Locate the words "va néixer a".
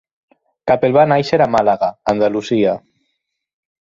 0.95-1.49